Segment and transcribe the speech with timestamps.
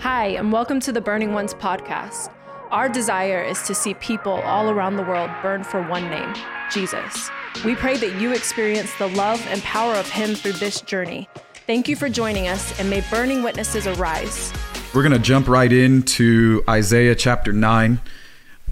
[0.00, 2.32] Hi, and welcome to the Burning Ones podcast.
[2.70, 6.34] Our desire is to see people all around the world burn for one name
[6.70, 7.28] Jesus.
[7.64, 11.28] We pray that you experience the love and power of Him through this journey.
[11.66, 14.52] Thank you for joining us, and may burning witnesses arise.
[14.94, 18.00] We're going to jump right into Isaiah chapter 9.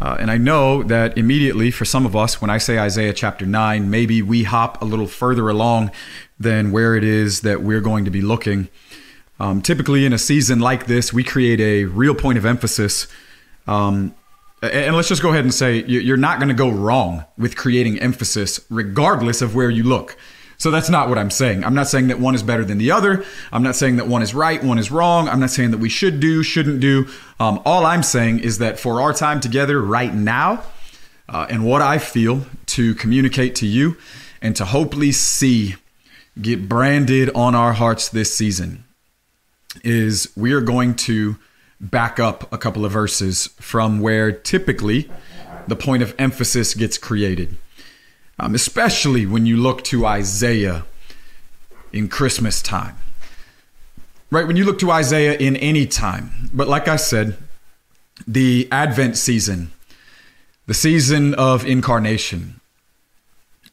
[0.00, 3.44] Uh, and I know that immediately for some of us, when I say Isaiah chapter
[3.44, 5.90] 9, maybe we hop a little further along
[6.38, 8.68] than where it is that we're going to be looking.
[9.38, 13.06] Um, typically, in a season like this, we create a real point of emphasis.
[13.66, 14.14] Um,
[14.62, 18.00] and let's just go ahead and say you're not going to go wrong with creating
[18.00, 20.16] emphasis, regardless of where you look.
[20.58, 21.64] So that's not what I'm saying.
[21.64, 23.24] I'm not saying that one is better than the other.
[23.52, 25.28] I'm not saying that one is right, one is wrong.
[25.28, 27.08] I'm not saying that we should do, shouldn't do.
[27.38, 30.64] Um, all I'm saying is that for our time together right now,
[31.28, 33.98] uh, and what I feel to communicate to you
[34.40, 35.74] and to hopefully see
[36.40, 38.85] get branded on our hearts this season
[39.84, 41.36] is we are going to
[41.80, 45.10] back up a couple of verses from where typically
[45.68, 47.56] the point of emphasis gets created
[48.38, 50.84] um, especially when you look to Isaiah
[51.92, 52.96] in Christmas time.
[54.30, 54.46] Right?
[54.46, 56.50] When you look to Isaiah in any time.
[56.52, 57.38] But like I said,
[58.26, 59.72] the Advent season,
[60.66, 62.60] the season of incarnation,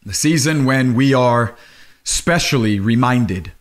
[0.06, 1.56] the season when we are
[2.04, 3.52] specially reminded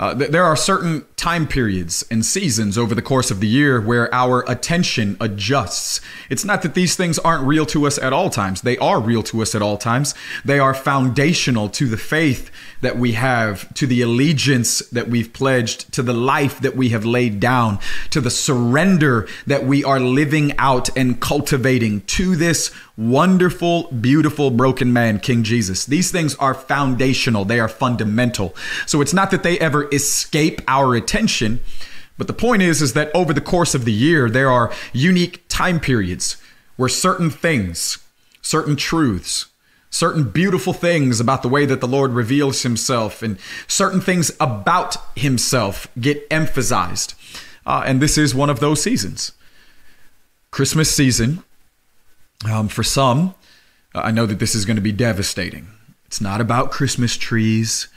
[0.00, 3.78] uh, th- there are certain time periods and seasons over the course of the year
[3.78, 6.00] where our attention adjusts.
[6.30, 8.62] It's not that these things aren't real to us at all times.
[8.62, 10.14] They are real to us at all times.
[10.46, 15.92] They are foundational to the faith that we have, to the allegiance that we've pledged,
[15.92, 20.56] to the life that we have laid down, to the surrender that we are living
[20.56, 25.86] out and cultivating to this wonderful, beautiful, broken man, King Jesus.
[25.86, 28.54] These things are foundational, they are fundamental.
[28.86, 31.09] So it's not that they ever escape our attention.
[32.18, 35.42] But the point is, is that over the course of the year, there are unique
[35.48, 36.36] time periods
[36.76, 37.98] where certain things,
[38.42, 39.46] certain truths,
[39.90, 44.96] certain beautiful things about the way that the Lord reveals himself and certain things about
[45.16, 47.14] himself get emphasized.
[47.66, 49.32] Uh, and this is one of those seasons.
[50.50, 51.42] Christmas season,
[52.50, 53.34] um, for some,
[53.94, 55.68] uh, I know that this is going to be devastating.
[56.06, 57.88] It's not about Christmas trees.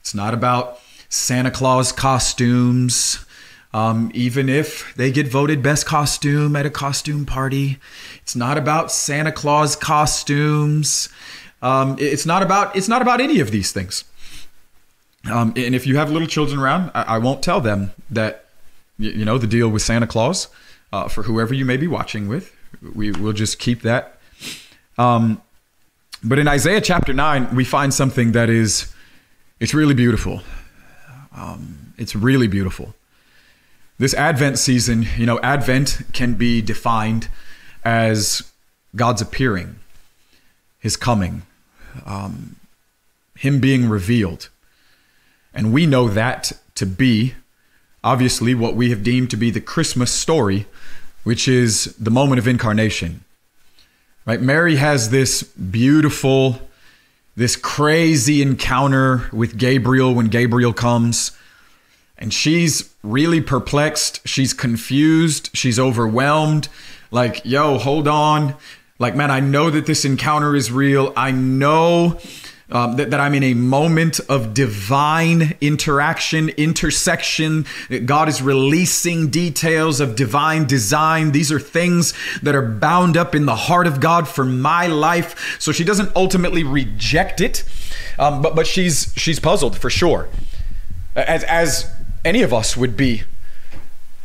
[0.00, 3.24] It's not about Santa Claus costumes.
[3.74, 7.78] Um, even if they get voted best costume at a costume party,
[8.22, 11.10] it's not about Santa Claus costumes.
[11.60, 14.04] Um, it's not about it's not about any of these things.
[15.30, 18.46] Um, and if you have little children around, I, I won't tell them that
[18.98, 20.48] you, know the deal with Santa Claus
[20.92, 22.54] uh, for whoever you may be watching with.
[22.94, 24.18] We will just keep that.
[24.96, 25.42] Um,
[26.22, 28.92] but in Isaiah chapter nine, we find something that is
[29.60, 30.42] it's really beautiful.
[31.38, 32.94] Um, it's really beautiful.
[33.98, 37.28] This Advent season, you know, Advent can be defined
[37.84, 38.52] as
[38.96, 39.76] God's appearing,
[40.78, 41.42] His coming,
[42.04, 42.56] um,
[43.36, 44.48] Him being revealed.
[45.54, 47.34] And we know that to be,
[48.02, 50.66] obviously, what we have deemed to be the Christmas story,
[51.24, 53.24] which is the moment of incarnation.
[54.26, 54.40] Right?
[54.40, 56.67] Mary has this beautiful
[57.38, 61.30] this crazy encounter with Gabriel when Gabriel comes.
[62.18, 64.26] And she's really perplexed.
[64.26, 65.48] She's confused.
[65.54, 66.68] She's overwhelmed.
[67.12, 68.56] Like, yo, hold on.
[68.98, 71.12] Like, man, I know that this encounter is real.
[71.16, 72.18] I know
[72.70, 77.64] um, that, that I'm in a moment of divine interaction, intersection.
[78.04, 81.32] God is releasing details of divine design.
[81.32, 82.12] These are things
[82.42, 85.56] that are bound up in the heart of God for my life.
[85.58, 87.64] So she doesn't ultimately reject it,
[88.18, 90.28] um, but but she's she's puzzled for sure,
[91.16, 91.90] as as
[92.24, 93.22] any of us would be.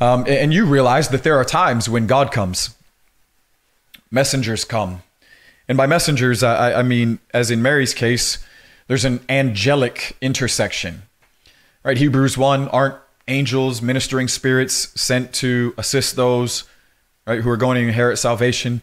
[0.01, 2.75] Um, and you realize that there are times when God comes,
[4.11, 5.01] messengers come
[5.67, 8.37] and by messengers, I, I mean, as in Mary's case,
[8.87, 11.03] there's an angelic intersection.
[11.83, 11.97] Right?
[11.97, 12.95] Hebrews 1 aren't
[13.27, 16.65] angels, ministering spirits sent to assist those
[17.25, 18.81] right who are going to inherit salvation.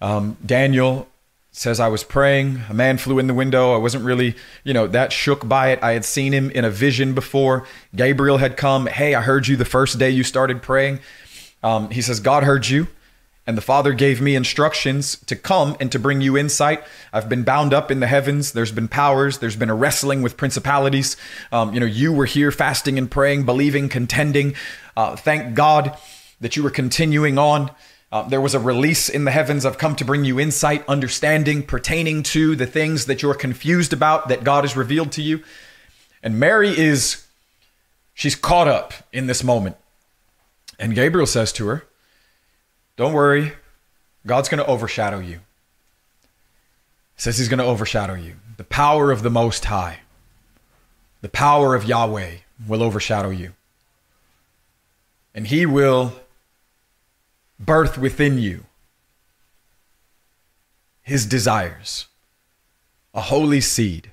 [0.00, 1.08] Um, Daniel
[1.52, 3.74] says I was praying, a man flew in the window.
[3.74, 4.34] I wasn't really,
[4.64, 5.82] you know, that shook by it.
[5.82, 7.66] I had seen him in a vision before.
[7.94, 8.86] Gabriel had come.
[8.86, 11.00] Hey, I heard you the first day you started praying.
[11.62, 12.88] Um, he says God heard you.
[13.44, 16.84] And the Father gave me instructions to come and to bring you insight.
[17.12, 18.52] I've been bound up in the heavens.
[18.52, 19.38] There's been powers.
[19.38, 21.16] There's been a wrestling with principalities.
[21.50, 24.54] Um, you know, you were here fasting and praying, believing, contending.
[24.96, 25.96] Uh, thank God
[26.40, 27.72] that you were continuing on.
[28.12, 29.66] Uh, there was a release in the heavens.
[29.66, 34.28] I've come to bring you insight, understanding pertaining to the things that you're confused about
[34.28, 35.42] that God has revealed to you.
[36.22, 37.26] And Mary is,
[38.14, 39.76] she's caught up in this moment.
[40.78, 41.86] And Gabriel says to her,
[42.96, 43.52] Don't worry,
[44.26, 45.40] God's going to overshadow you.
[47.16, 48.34] Says he's going to overshadow you.
[48.56, 50.00] The power of the Most High,
[51.20, 52.36] the power of Yahweh
[52.66, 53.52] will overshadow you.
[55.34, 56.12] And he will
[57.58, 58.64] birth within you
[61.02, 62.06] his desires
[63.14, 64.10] a holy seed,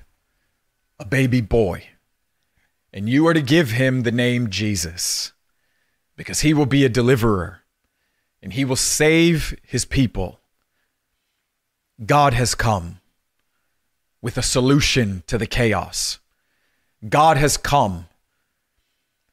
[0.98, 1.86] a baby boy.
[2.92, 5.32] And you are to give him the name Jesus
[6.16, 7.59] because he will be a deliverer
[8.42, 10.40] and he will save his people.
[12.04, 13.00] God has come
[14.22, 16.18] with a solution to the chaos.
[17.08, 18.06] God has come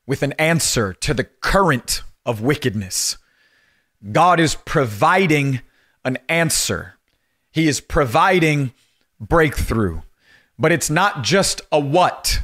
[0.06, 3.18] with an answer to the current of wickedness.
[4.12, 5.62] God is providing
[6.06, 6.95] an answer.
[7.51, 8.74] He is providing
[9.19, 10.01] breakthrough.
[10.59, 12.39] But it's not just a what,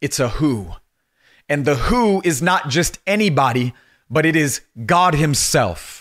[0.00, 0.72] it's a who.
[1.48, 3.74] And the who is not just anybody,
[4.10, 5.93] but it is God Himself.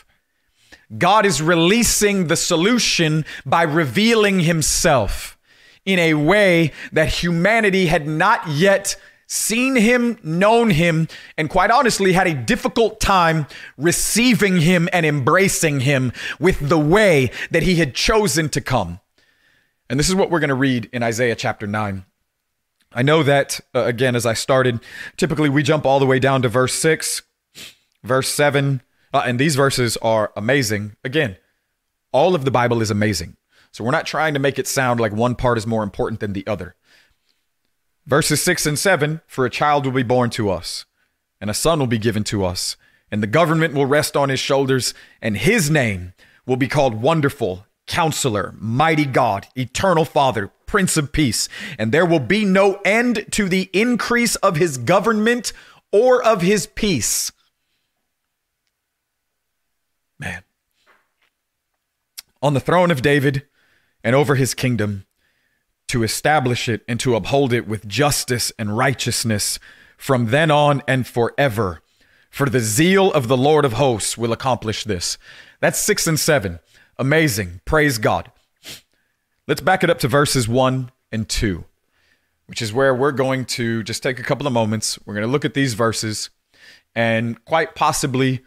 [0.97, 5.37] God is releasing the solution by revealing Himself
[5.85, 8.95] in a way that humanity had not yet
[9.27, 11.07] seen him, known him,
[11.37, 13.47] and quite honestly had a difficult time
[13.77, 18.99] receiving him and embracing him with the way that he had chosen to come.
[19.89, 22.05] And this is what we're going to read in Isaiah chapter 9.
[22.93, 24.79] I know that, uh, again, as I started,
[25.17, 27.23] typically we jump all the way down to verse 6,
[28.03, 28.81] verse 7,
[29.13, 30.95] uh, and these verses are amazing.
[31.03, 31.37] Again,
[32.11, 33.37] all of the Bible is amazing.
[33.71, 36.33] So we're not trying to make it sound like one part is more important than
[36.33, 36.75] the other.
[38.05, 40.85] Verses 6 and 7 For a child will be born to us,
[41.39, 42.75] and a son will be given to us,
[43.09, 46.13] and the government will rest on his shoulders, and his name
[46.45, 51.47] will be called Wonderful, Counselor, Mighty God, Eternal Father, Prince of Peace.
[51.77, 55.53] And there will be no end to the increase of his government
[55.91, 57.31] or of his peace.
[60.23, 60.43] Man.
[62.41, 63.43] On the throne of David
[64.03, 65.05] and over his kingdom
[65.89, 69.59] to establish it and to uphold it with justice and righteousness
[69.97, 71.81] from then on and forever.
[72.29, 75.17] For the zeal of the Lord of hosts will accomplish this.
[75.59, 76.59] That's six and seven.
[76.97, 77.61] Amazing.
[77.65, 78.31] Praise God.
[79.47, 81.65] Let's back it up to verses one and two,
[82.47, 84.97] which is where we're going to just take a couple of moments.
[85.05, 86.29] We're going to look at these verses
[86.95, 88.41] and quite possibly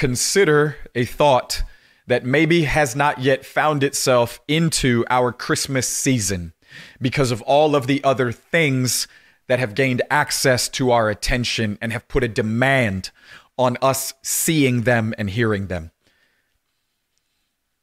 [0.00, 1.62] consider a thought
[2.06, 6.54] that maybe has not yet found itself into our Christmas season
[7.02, 9.06] because of all of the other things
[9.46, 13.10] that have gained access to our attention and have put a demand
[13.58, 15.90] on us seeing them and hearing them.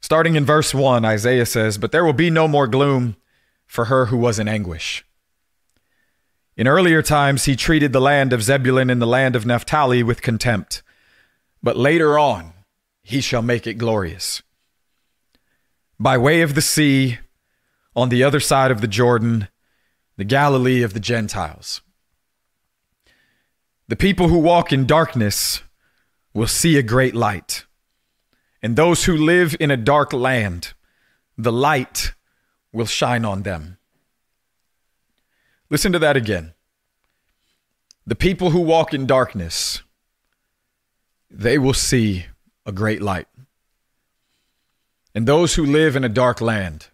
[0.01, 3.15] Starting in verse 1, Isaiah says, But there will be no more gloom
[3.67, 5.05] for her who was in anguish.
[6.55, 10.23] In earlier times, he treated the land of Zebulun and the land of Naphtali with
[10.23, 10.81] contempt.
[11.67, 12.53] But later on,
[13.03, 14.41] he shall make it glorious.
[15.99, 17.19] By way of the sea,
[17.93, 19.49] on the other side of the Jordan,
[20.15, 21.81] the Galilee of the Gentiles.
[23.89, 25.61] The people who walk in darkness
[26.33, 27.65] will see a great light.
[28.63, 30.73] And those who live in a dark land,
[31.37, 32.13] the light
[32.71, 33.77] will shine on them.
[35.69, 36.53] Listen to that again.
[38.05, 39.83] The people who walk in darkness,
[41.29, 42.25] they will see
[42.65, 43.27] a great light.
[45.13, 46.87] And those who live in a dark land,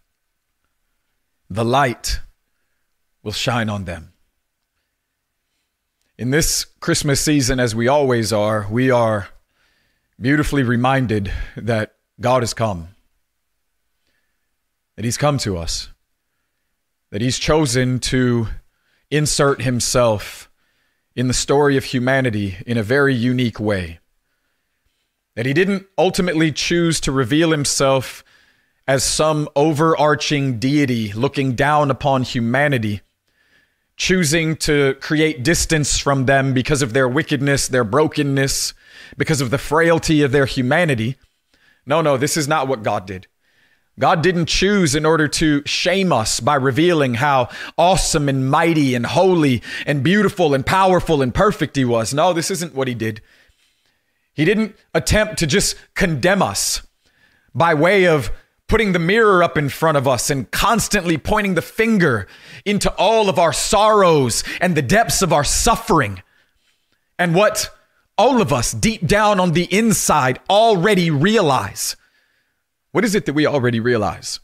[1.49, 2.21] the light
[3.21, 4.13] will shine on them.
[6.17, 9.29] In this Christmas season, as we always are, we are
[10.21, 12.89] beautifully reminded that God has come,
[14.95, 15.89] that He's come to us,
[17.09, 18.47] that He's chosen to
[19.09, 20.49] insert Himself
[21.15, 23.99] in the story of humanity in a very unique way.
[25.35, 28.23] That He didn't ultimately choose to reveal Himself
[28.87, 33.01] as some overarching deity looking down upon humanity,
[33.95, 38.73] choosing to create distance from them because of their wickedness, their brokenness,
[39.17, 41.15] because of the frailty of their humanity.
[41.85, 43.27] No, no, this is not what God did.
[43.99, 49.05] God didn't choose in order to shame us by revealing how awesome and mighty and
[49.05, 52.13] holy and beautiful and powerful and perfect He was.
[52.13, 53.21] No, this isn't what He did.
[54.33, 56.81] He didn't attempt to just condemn us
[57.53, 58.31] by way of
[58.67, 62.27] putting the mirror up in front of us and constantly pointing the finger
[62.65, 66.23] into all of our sorrows and the depths of our suffering.
[67.19, 67.69] And what
[68.17, 71.95] all of us deep down on the inside already realize.
[72.91, 74.39] What is it that we already realize?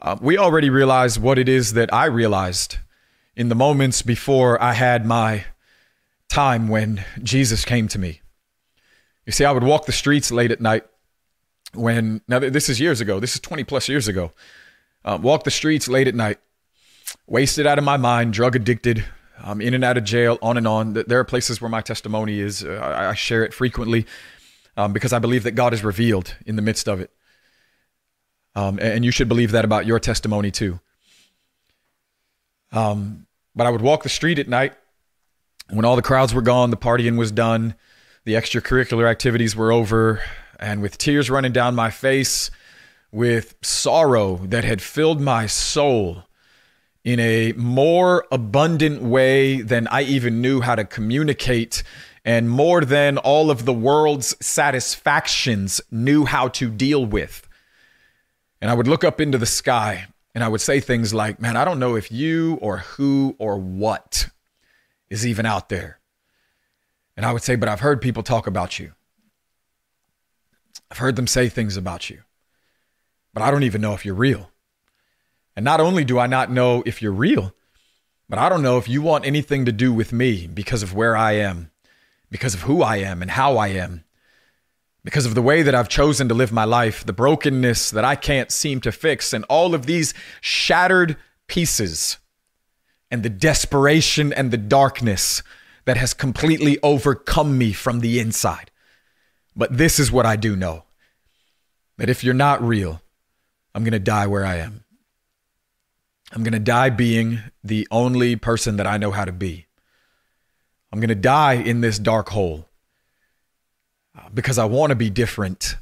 [0.00, 2.78] Uh, we already realize what it is that I realized
[3.36, 5.44] in the moments before I had my
[6.28, 8.20] time when Jesus came to me.
[9.28, 10.84] You see, I would walk the streets late at night
[11.74, 14.32] when, now this is years ago, this is 20 plus years ago.
[15.04, 16.38] Um, walk the streets late at night,
[17.26, 19.04] wasted out of my mind, drug addicted,
[19.44, 20.94] um, in and out of jail, on and on.
[20.94, 22.64] There are places where my testimony is.
[22.64, 24.06] Uh, I share it frequently
[24.78, 27.10] um, because I believe that God is revealed in the midst of it.
[28.54, 30.80] Um, and you should believe that about your testimony too.
[32.72, 34.72] Um, but I would walk the street at night
[35.68, 37.74] when all the crowds were gone, the partying was done,
[38.24, 40.22] the extracurricular activities were over,
[40.58, 42.50] and with tears running down my face,
[43.10, 46.24] with sorrow that had filled my soul
[47.04, 51.82] in a more abundant way than I even knew how to communicate,
[52.24, 57.48] and more than all of the world's satisfactions knew how to deal with.
[58.60, 61.56] And I would look up into the sky and I would say things like, Man,
[61.56, 64.28] I don't know if you or who or what
[65.08, 65.98] is even out there.
[67.18, 68.92] And I would say, But I've heard people talk about you.
[70.88, 72.22] I've heard them say things about you,
[73.34, 74.50] but I don't even know if you're real.
[75.56, 77.52] And not only do I not know if you're real,
[78.28, 81.16] but I don't know if you want anything to do with me because of where
[81.16, 81.72] I am,
[82.30, 84.04] because of who I am and how I am,
[85.02, 88.14] because of the way that I've chosen to live my life, the brokenness that I
[88.14, 91.16] can't seem to fix, and all of these shattered
[91.48, 92.18] pieces,
[93.10, 95.42] and the desperation and the darkness
[95.88, 98.70] that has completely overcome me from the inside.
[99.56, 100.84] But this is what I do know
[101.96, 103.00] that if you're not real,
[103.74, 104.84] I'm going to die where I am.
[106.30, 109.66] I'm going to die being the only person that I know how to be.
[110.92, 112.68] I'm going to die in this dark hole
[114.34, 115.76] because I want to be different.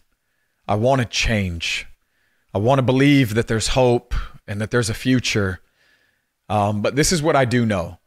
[0.69, 1.85] I want to change.
[2.55, 4.15] I want to believe that there's hope
[4.47, 5.59] and that there's a future.
[6.49, 7.99] Um, but this is what I do know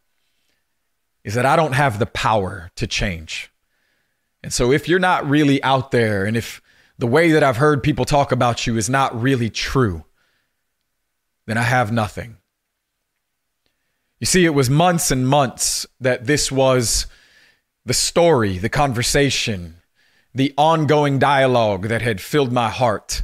[1.23, 3.51] is that I don't have the power to change.
[4.41, 6.61] And so if you're not really out there and if
[6.97, 10.05] the way that I've heard people talk about you is not really true,
[11.45, 12.37] then I have nothing.
[14.19, 17.07] You see, it was months and months that this was
[17.85, 19.75] the story, the conversation,
[20.35, 23.23] the ongoing dialogue that had filled my heart.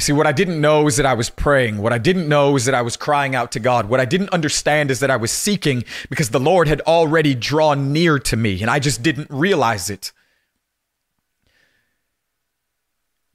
[0.00, 1.76] You see, what I didn't know is that I was praying.
[1.76, 3.90] What I didn't know is that I was crying out to God.
[3.90, 7.92] What I didn't understand is that I was seeking because the Lord had already drawn
[7.92, 10.12] near to me and I just didn't realize it.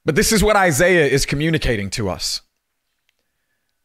[0.06, 2.42] But this is what Isaiah is communicating to us.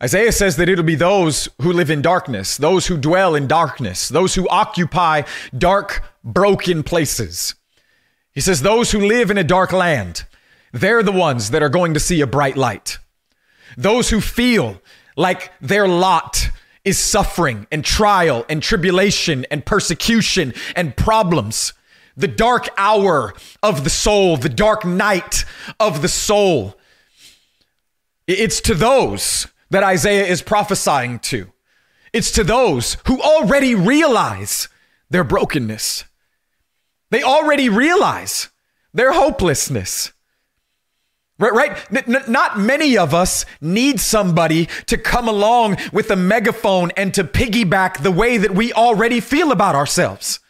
[0.02, 4.08] Isaiah says that it'll be those who live in darkness, those who dwell in darkness,
[4.08, 7.56] those who occupy dark, broken places.
[8.32, 10.24] He says, Those who live in a dark land,
[10.72, 12.98] they're the ones that are going to see a bright light.
[13.76, 14.80] Those who feel
[15.16, 16.48] like their lot
[16.84, 21.72] is suffering and trial and tribulation and persecution and problems.
[22.16, 25.44] The dark hour of the soul, the dark night
[25.78, 26.78] of the soul.
[28.26, 31.52] It's to those that Isaiah is prophesying to.
[32.12, 34.68] It's to those who already realize
[35.10, 36.04] their brokenness.
[37.10, 38.48] They already realize
[38.92, 40.12] their hopelessness.
[41.40, 41.76] Right?
[41.90, 47.24] N- not many of us need somebody to come along with a megaphone and to
[47.24, 50.40] piggyback the way that we already feel about ourselves.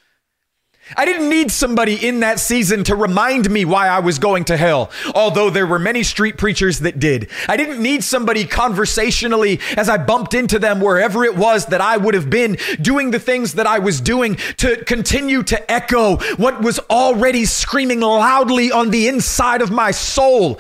[0.97, 4.57] I didn't need somebody in that season to remind me why I was going to
[4.57, 7.31] hell, although there were many street preachers that did.
[7.49, 11.97] I didn't need somebody conversationally as I bumped into them wherever it was that I
[11.97, 16.61] would have been doing the things that I was doing to continue to echo what
[16.61, 20.59] was already screaming loudly on the inside of my soul.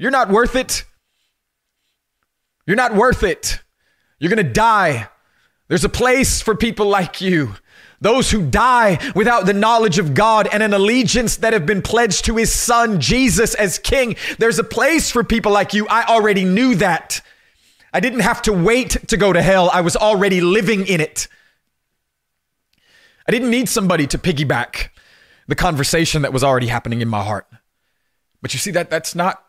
[0.00, 0.86] You're not worth it.
[2.66, 3.60] You're not worth it.
[4.18, 5.08] You're going to die.
[5.68, 7.54] There's a place for people like you.
[8.00, 12.24] Those who die without the knowledge of God and an allegiance that have been pledged
[12.24, 14.16] to his son, Jesus, as king.
[14.38, 15.86] There's a place for people like you.
[15.88, 17.20] I already knew that.
[17.92, 19.68] I didn't have to wait to go to hell.
[19.70, 21.28] I was already living in it.
[23.28, 24.88] I didn't need somebody to piggyback
[25.46, 27.46] the conversation that was already happening in my heart.
[28.40, 29.44] But you see that that's not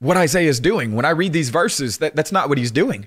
[0.00, 0.94] what Isaiah is doing.
[0.96, 3.06] When I read these verses, that, that's not what he's doing.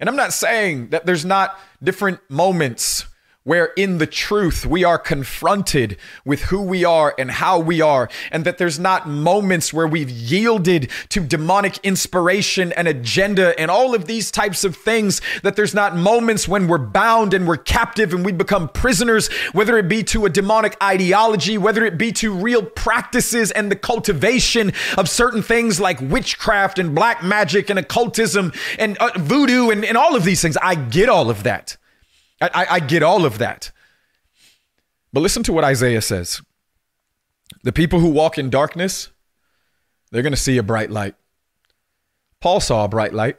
[0.00, 3.06] And I'm not saying that there's not different moments
[3.46, 8.08] where in the truth we are confronted with who we are and how we are,
[8.32, 13.94] and that there's not moments where we've yielded to demonic inspiration and agenda and all
[13.94, 18.12] of these types of things, that there's not moments when we're bound and we're captive
[18.12, 22.34] and we become prisoners, whether it be to a demonic ideology, whether it be to
[22.34, 28.52] real practices and the cultivation of certain things like witchcraft and black magic and occultism
[28.76, 30.56] and uh, voodoo and, and all of these things.
[30.56, 31.76] I get all of that.
[32.40, 33.72] I, I, I get all of that.
[35.12, 36.42] But listen to what Isaiah says.
[37.62, 39.10] The people who walk in darkness,
[40.10, 41.14] they're going to see a bright light.
[42.40, 43.38] Paul saw a bright light,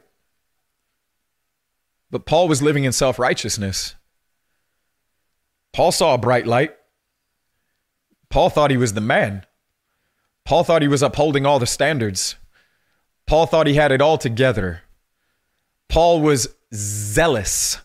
[2.10, 3.94] but Paul was living in self righteousness.
[5.72, 6.74] Paul saw a bright light.
[8.30, 9.46] Paul thought he was the man.
[10.44, 12.36] Paul thought he was upholding all the standards.
[13.26, 14.82] Paul thought he had it all together.
[15.88, 17.78] Paul was zealous.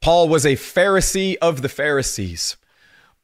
[0.00, 2.56] Paul was a Pharisee of the Pharisees.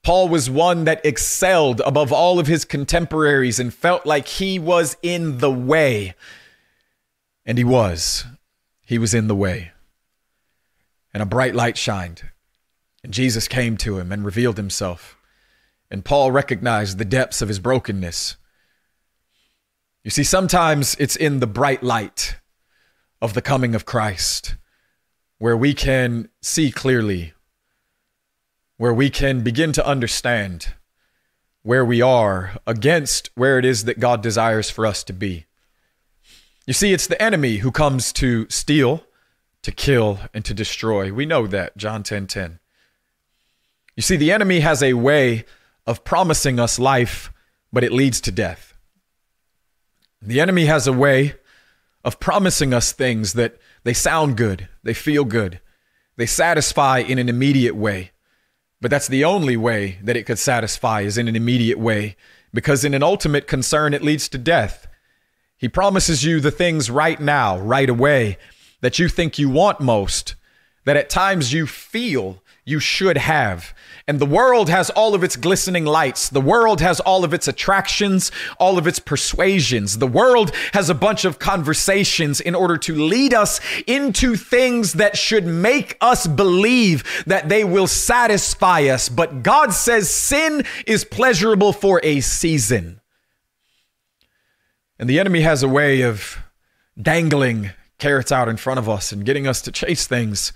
[0.03, 4.97] Paul was one that excelled above all of his contemporaries and felt like he was
[5.03, 6.15] in the way.
[7.47, 8.25] And he was.
[8.85, 9.73] He was in the way.
[11.15, 12.23] And a bright light shined.
[13.03, 15.17] And Jesus came to him and revealed himself.
[15.91, 18.37] And Paul recognized the depths of his brokenness.
[20.03, 22.37] You see, sometimes it's in the bright light
[23.23, 24.57] of the coming of Christ
[25.39, 27.33] where we can see clearly,
[28.77, 30.75] where we can begin to understand
[31.63, 35.47] where we are against where it is that God desires for us to be.
[36.67, 39.05] You see, it's the enemy who comes to steal,
[39.63, 41.13] to kill, and to destroy.
[41.13, 42.59] We know that, John 10 10.
[43.97, 45.45] You see, the enemy has a way
[45.87, 47.33] of promising us life,
[47.73, 48.75] but it leads to death.
[50.21, 51.35] The enemy has a way
[52.05, 55.61] of promising us things that they sound good, they feel good,
[56.17, 58.11] they satisfy in an immediate way.
[58.81, 62.17] But that's the only way that it could satisfy is in an immediate way,
[62.53, 64.87] because in an ultimate concern, it leads to death.
[65.57, 68.37] He promises you the things right now, right away,
[68.81, 70.35] that you think you want most,
[70.85, 73.75] that at times you feel you should have.
[74.09, 76.29] And the world has all of its glistening lights.
[76.29, 79.99] The world has all of its attractions, all of its persuasions.
[79.99, 85.17] The world has a bunch of conversations in order to lead us into things that
[85.17, 89.09] should make us believe that they will satisfy us.
[89.09, 93.01] But God says sin is pleasurable for a season.
[94.99, 96.39] And the enemy has a way of
[97.01, 100.53] dangling carrots out in front of us and getting us to chase things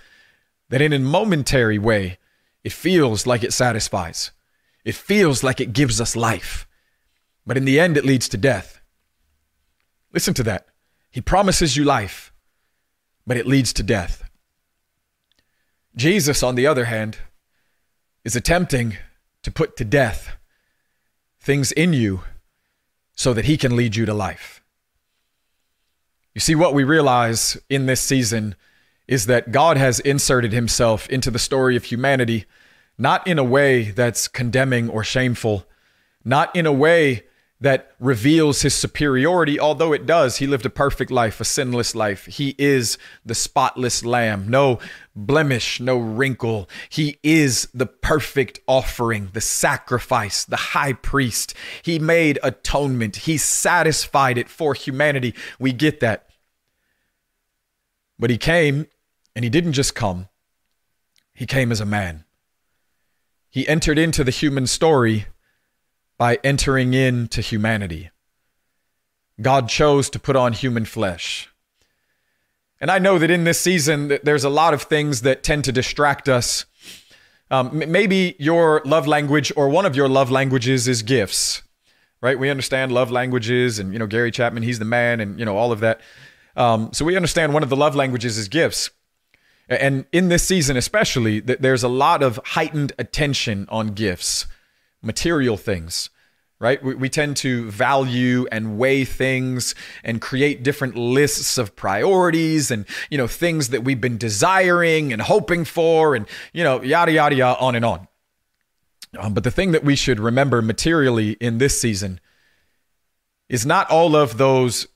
[0.68, 2.18] that in a momentary way,
[2.64, 4.30] it feels like it satisfies.
[4.84, 6.66] It feels like it gives us life.
[7.46, 8.80] But in the end, it leads to death.
[10.12, 10.66] Listen to that.
[11.10, 12.32] He promises you life,
[13.26, 14.28] but it leads to death.
[15.96, 17.18] Jesus, on the other hand,
[18.24, 18.96] is attempting
[19.42, 20.36] to put to death
[21.40, 22.22] things in you
[23.14, 24.62] so that he can lead you to life.
[26.34, 28.54] You see, what we realize in this season
[29.08, 32.44] is that God has inserted himself into the story of humanity,
[32.98, 35.66] not in a way that's condemning or shameful,
[36.24, 37.24] not in a way
[37.60, 40.36] that reveals his superiority, although it does.
[40.36, 42.26] He lived a perfect life, a sinless life.
[42.26, 44.78] He is the spotless lamb, no
[45.16, 46.68] blemish, no wrinkle.
[46.88, 51.52] He is the perfect offering, the sacrifice, the high priest.
[51.82, 55.34] He made atonement, he satisfied it for humanity.
[55.58, 56.26] We get that.
[58.20, 58.86] But he came
[59.38, 60.26] and he didn't just come,
[61.32, 62.24] he came as a man.
[63.48, 65.26] He entered into the human story
[66.16, 68.10] by entering into humanity.
[69.40, 71.48] God chose to put on human flesh.
[72.80, 75.72] And I know that in this season, there's a lot of things that tend to
[75.72, 76.66] distract us.
[77.48, 81.62] Um, maybe your love language or one of your love languages is gifts,
[82.20, 82.36] right?
[82.36, 85.56] We understand love languages, and you know Gary Chapman, he's the man, and you know
[85.56, 86.00] all of that.
[86.56, 88.90] Um, so we understand one of the love languages is gifts.
[89.68, 94.46] And in this season, especially, there's a lot of heightened attention on gifts,
[95.02, 96.08] material things,
[96.58, 96.82] right?
[96.82, 102.86] We, we tend to value and weigh things and create different lists of priorities and,
[103.10, 107.34] you know, things that we've been desiring and hoping for and, you know, yada, yada,
[107.34, 108.08] yada, on and on.
[109.18, 112.20] Um, but the thing that we should remember materially in this season
[113.50, 114.86] is not all of those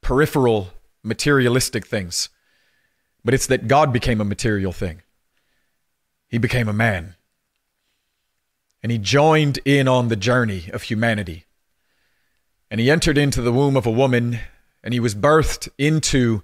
[0.00, 0.68] peripheral
[1.02, 2.28] materialistic things
[3.24, 5.02] but it's that God became a material thing.
[6.28, 7.14] He became a man.
[8.82, 11.46] And he joined in on the journey of humanity.
[12.70, 14.40] And he entered into the womb of a woman
[14.82, 16.42] and he was birthed into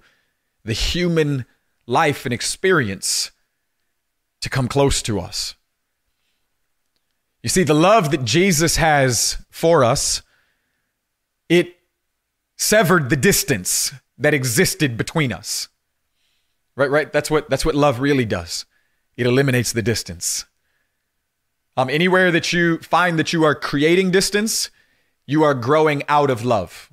[0.63, 1.45] the human
[1.85, 3.31] life and experience
[4.41, 5.55] to come close to us.
[7.43, 10.21] You see, the love that Jesus has for us,
[11.49, 11.75] it
[12.55, 15.67] severed the distance that existed between us.
[16.75, 17.11] Right, right.
[17.11, 18.65] That's what that's what love really does.
[19.17, 20.45] It eliminates the distance.
[21.77, 24.69] Um, anywhere that you find that you are creating distance,
[25.25, 26.91] you are growing out of love.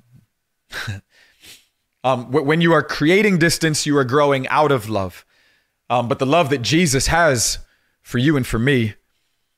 [2.03, 5.25] um, when you are creating distance, you are growing out of love.
[5.89, 7.59] Um, but the love that Jesus has
[8.01, 8.95] for you and for me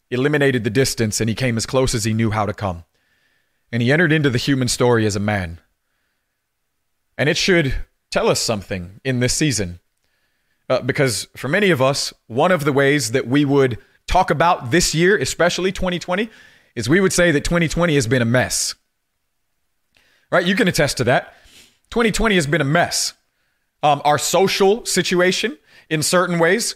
[0.10, 2.84] eliminated the distance and he came as close as he knew how to come.
[3.71, 5.60] And he entered into the human story as a man.
[7.17, 7.75] And it should
[8.10, 9.81] tell us something in this season.
[10.71, 14.71] Uh, because for many of us, one of the ways that we would talk about
[14.71, 16.29] this year, especially 2020,
[16.75, 18.75] is we would say that 2020 has been a mess.
[20.31, 20.45] Right?
[20.45, 21.34] You can attest to that.
[21.89, 23.15] 2020 has been a mess.
[23.84, 25.57] Um, our social situation,
[25.89, 26.75] in certain ways,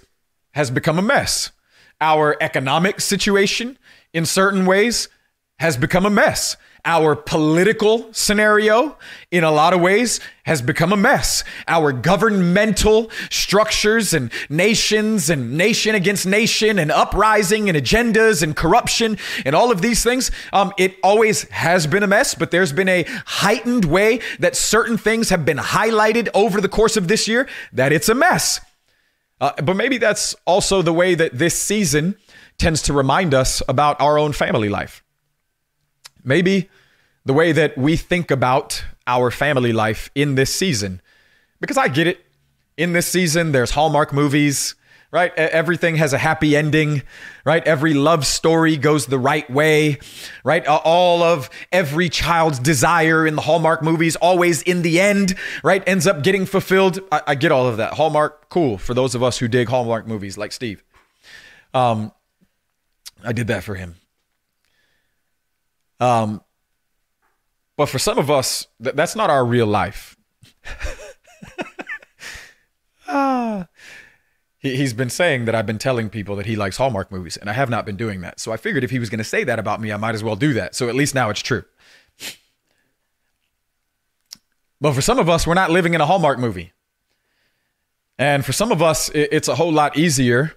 [0.52, 1.52] has become a mess.
[2.02, 3.78] Our economic situation,
[4.12, 5.08] in certain ways,
[5.60, 8.98] has become a mess our political scenario,
[9.32, 11.44] in a lot of ways, has become a mess.
[11.68, 19.18] Our governmental structures and nations and nation against nation and uprising and agendas and corruption
[19.44, 22.90] and all of these things, um, it always has been a mess, but there's been
[22.90, 27.48] a heightened way that certain things have been highlighted over the course of this year
[27.74, 28.62] that it's a mess.
[29.42, 32.16] Uh, but maybe that's also the way that this season
[32.58, 35.04] tends to remind us about our own family life.
[36.26, 36.70] Maybe
[37.24, 41.02] the way that we think about our family life in this season.
[41.60, 42.26] Because I get it.
[42.78, 44.76] In this season, there's Hallmark movies,
[45.10, 45.34] right?
[45.38, 47.04] Everything has a happy ending,
[47.46, 47.66] right?
[47.66, 50.00] Every love story goes the right way,
[50.44, 50.68] right?
[50.68, 55.82] All of every child's desire in the Hallmark movies, always in the end, right?
[55.88, 57.00] Ends up getting fulfilled.
[57.14, 57.94] I, I get all of that.
[57.94, 60.84] Hallmark, cool for those of us who dig Hallmark movies like Steve.
[61.74, 62.12] Um,
[63.24, 63.96] I did that for him.
[66.00, 66.42] Um,
[67.78, 70.18] but for some of us, th- that's not our real life.
[73.08, 73.68] ah.
[74.60, 77.50] He, he's been saying that I've been telling people that he likes Hallmark movies, and
[77.50, 78.40] I have not been doing that.
[78.40, 80.24] So I figured if he was going to say that about me, I might as
[80.24, 80.76] well do that.
[80.76, 81.64] So at least now it's true.
[84.82, 86.74] But for some of us, we're not living in a Hallmark movie.
[88.18, 90.54] And for some of us, it's a whole lot easier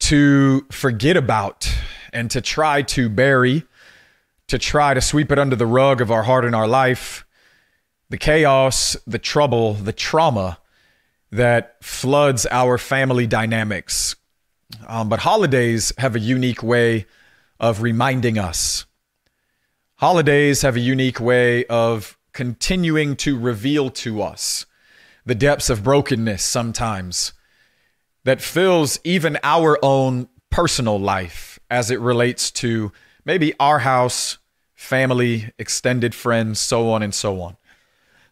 [0.00, 1.72] to forget about
[2.12, 3.64] and to try to bury
[4.48, 7.26] to try to sweep it under the rug of our heart and our life,
[8.10, 10.58] the chaos, the trouble, the trauma
[11.30, 14.16] that floods our family dynamics.
[14.86, 17.06] Um, but holidays have a unique way
[17.58, 18.86] of reminding us.
[19.96, 24.66] Holidays have a unique way of continuing to reveal to us
[25.24, 27.32] the depths of brokenness sometimes
[28.24, 32.92] that fills even our own personal life as it relates to
[33.24, 34.38] maybe our house,
[34.74, 37.56] family, extended friends, so on and so on.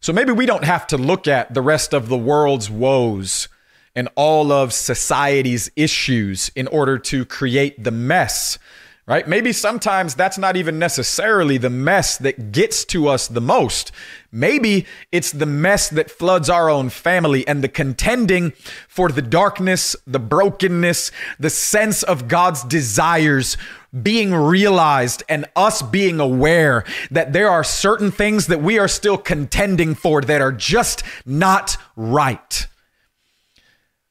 [0.00, 3.48] So maybe we don't have to look at the rest of the world's woes
[3.94, 8.59] and all of society's issues in order to create the mess
[9.06, 9.26] right?
[9.26, 13.90] Maybe sometimes that's not even necessarily the mess that gets to us the most.
[14.30, 18.52] Maybe it's the mess that floods our own family and the contending
[18.88, 21.10] for the darkness, the brokenness,
[21.40, 23.56] the sense of God's desires
[24.02, 29.18] being realized and us being aware that there are certain things that we are still
[29.18, 32.68] contending for that are just not right.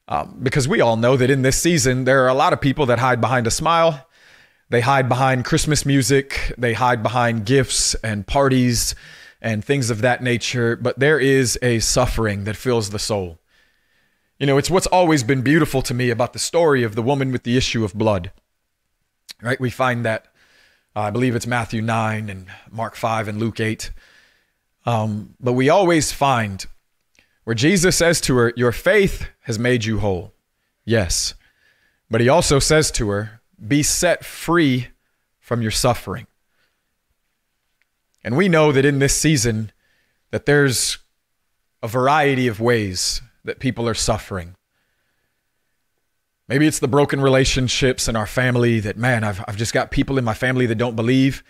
[0.06, 2.86] Um, because we all know that in this season, there are a lot of people
[2.86, 4.06] that hide behind a smile
[4.72, 8.94] they hide behind Christmas music, they hide behind gifts and parties
[9.42, 13.38] and things of that nature, but there is a suffering that fills the soul.
[14.38, 17.32] You know, it's what's always been beautiful to me about the story of the woman
[17.32, 18.32] with the issue of blood.
[19.42, 19.60] Right?
[19.60, 20.28] We find that,
[20.96, 23.90] uh, I believe it's Matthew 9 and Mark 5 and Luke 8.
[24.86, 26.64] Um, but we always find
[27.44, 30.32] where Jesus says to her, Your faith has made you whole.
[30.86, 31.34] Yes.
[32.10, 34.88] But he also says to her, be set free
[35.40, 36.26] from your suffering.
[38.24, 39.72] And we know that in this season
[40.30, 40.98] that there's
[41.82, 44.54] a variety of ways that people are suffering.
[46.48, 50.18] Maybe it's the broken relationships in our family that, man, I've, I've just got people
[50.18, 51.42] in my family that don't believe.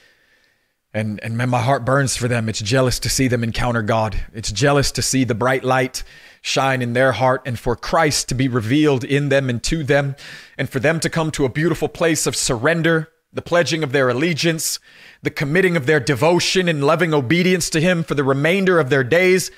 [0.94, 2.48] And, and man, my heart burns for them.
[2.48, 4.22] It's jealous to see them encounter God.
[4.32, 6.04] It's jealous to see the bright light
[6.42, 10.16] shine in their heart and for Christ to be revealed in them and to them,
[10.58, 14.10] and for them to come to a beautiful place of surrender, the pledging of their
[14.10, 14.78] allegiance,
[15.22, 19.04] the committing of their devotion and loving obedience to Him for the remainder of their
[19.04, 19.50] days.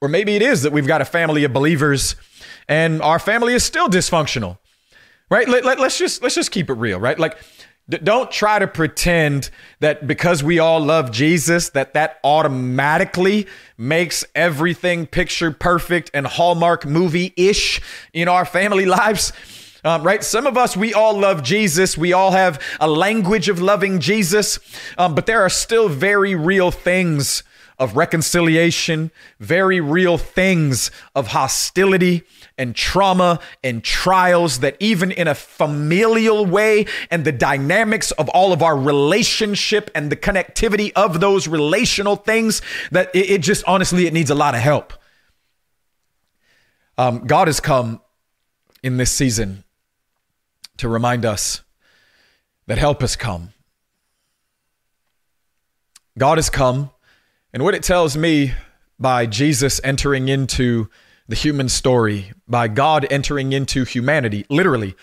[0.00, 2.14] Or maybe it is that we've got a family of believers
[2.68, 4.58] and our family is still dysfunctional.
[5.28, 5.48] Right?
[5.48, 7.18] Let, let, let's just let's just keep it real, right?
[7.18, 7.38] Like
[7.88, 13.46] don't try to pretend that because we all love Jesus that that automatically
[13.78, 17.80] makes everything picture perfect and Hallmark movie-ish
[18.12, 19.32] in our family lives.
[19.84, 20.24] Um, right?
[20.24, 21.96] Some of us, we all love Jesus.
[21.96, 24.58] We all have a language of loving Jesus,
[24.98, 27.44] um, but there are still very real things
[27.78, 32.22] of reconciliation, very real things of hostility
[32.56, 38.52] and trauma and trials that even in a familial way and the dynamics of all
[38.52, 44.06] of our relationship and the connectivity of those relational things that it, it just honestly
[44.06, 44.92] it needs a lot of help.
[46.98, 48.00] Um, God has come
[48.82, 49.64] in this season
[50.78, 51.62] to remind us
[52.66, 53.52] that help has come.
[56.18, 56.90] God has come
[57.56, 58.52] and what it tells me
[58.98, 60.90] by Jesus entering into
[61.26, 64.94] the human story, by God entering into humanity, literally,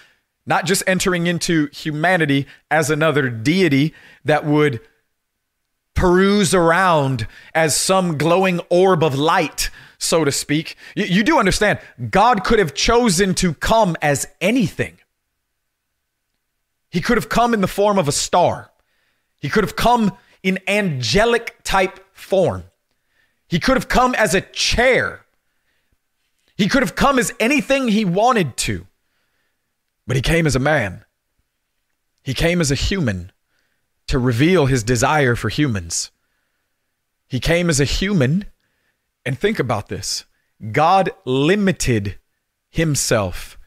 [0.45, 4.81] not just entering into humanity as another deity that would
[5.95, 10.75] peruse around as some glowing orb of light, so to speak.
[10.95, 11.79] You, you, do understand,
[12.11, 14.99] God could have chosen to come as anything.
[16.91, 18.69] He could have come in the form of a star,
[19.41, 22.63] He could have come in angelic type form.
[23.47, 25.25] He could have come as a chair.
[26.55, 28.87] He could have come as anything he wanted to.
[30.07, 31.05] But he came as a man.
[32.23, 33.31] He came as a human
[34.07, 36.11] to reveal his desire for humans.
[37.27, 38.45] He came as a human,
[39.25, 40.25] and think about this
[40.71, 42.17] God limited
[42.69, 43.57] himself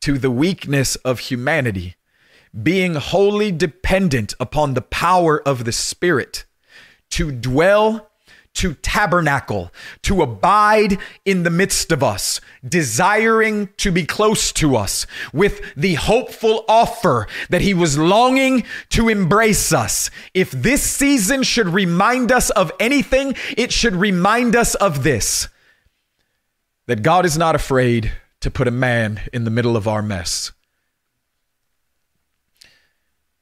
[0.00, 1.96] to the weakness of humanity,
[2.62, 6.44] being wholly dependent upon the power of the Spirit
[7.12, 8.10] to dwell,
[8.54, 9.72] to tabernacle,
[10.02, 15.94] to abide in the midst of us, desiring to be close to us with the
[15.94, 20.10] hopeful offer that he was longing to embrace us.
[20.34, 25.48] If this season should remind us of anything, it should remind us of this
[26.86, 30.52] that God is not afraid to put a man in the middle of our mess.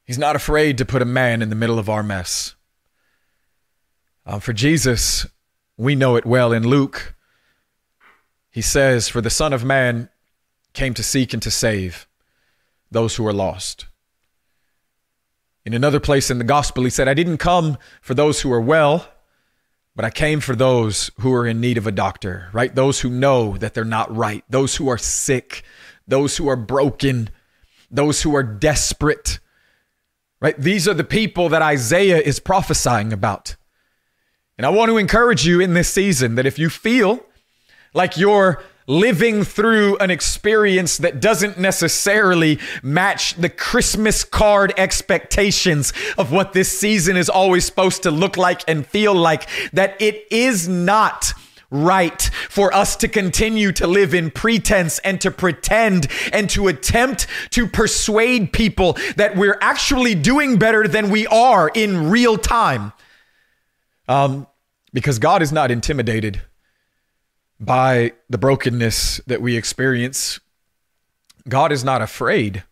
[0.04, 2.54] He's not afraid to put a man in the middle of our mess.
[4.26, 5.26] Uh, for Jesus,
[5.76, 7.14] we know it well in Luke.
[8.50, 10.08] He says, For the Son of Man
[10.72, 12.06] came to seek and to save
[12.90, 13.86] those who are lost.
[15.64, 18.60] In another place in the gospel, he said, I didn't come for those who are
[18.60, 19.08] well,
[19.94, 22.74] but I came for those who are in need of a doctor, right?
[22.74, 25.62] Those who know that they're not right, those who are sick,
[26.08, 27.30] those who are broken,
[27.90, 29.38] those who are desperate,
[30.40, 30.58] right?
[30.58, 33.56] These are the people that Isaiah is prophesying about.
[34.60, 37.24] And I want to encourage you in this season that if you feel
[37.94, 46.30] like you're living through an experience that doesn't necessarily match the Christmas card expectations of
[46.30, 50.68] what this season is always supposed to look like and feel like, that it is
[50.68, 51.32] not
[51.70, 52.20] right
[52.50, 57.66] for us to continue to live in pretense and to pretend and to attempt to
[57.66, 62.92] persuade people that we're actually doing better than we are in real time.
[64.06, 64.48] Um,
[64.92, 66.42] because God is not intimidated
[67.58, 70.40] by the brokenness that we experience.
[71.48, 72.64] God is not afraid